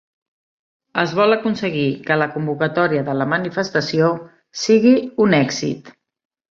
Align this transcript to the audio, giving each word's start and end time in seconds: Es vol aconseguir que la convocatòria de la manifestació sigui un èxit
Es 1.01 1.13
vol 1.19 1.35
aconseguir 1.35 1.85
que 2.09 2.17
la 2.23 2.29
convocatòria 2.39 3.05
de 3.11 3.17
la 3.21 3.31
manifestació 3.35 4.13
sigui 4.67 4.95
un 5.29 5.41
èxit 5.47 5.99